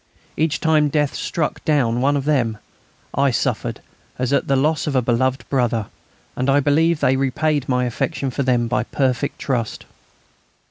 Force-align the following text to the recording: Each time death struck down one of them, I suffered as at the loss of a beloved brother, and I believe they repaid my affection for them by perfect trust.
Each 0.35 0.59
time 0.59 0.89
death 0.89 1.13
struck 1.13 1.63
down 1.63 2.01
one 2.01 2.17
of 2.17 2.25
them, 2.25 2.57
I 3.13 3.29
suffered 3.29 3.81
as 4.17 4.33
at 4.33 4.47
the 4.47 4.55
loss 4.55 4.87
of 4.87 4.95
a 4.95 5.01
beloved 5.03 5.47
brother, 5.47 5.89
and 6.35 6.49
I 6.49 6.59
believe 6.59 7.01
they 7.01 7.15
repaid 7.15 7.69
my 7.69 7.85
affection 7.85 8.31
for 8.31 8.41
them 8.41 8.67
by 8.67 8.81
perfect 8.83 9.37
trust. 9.37 9.85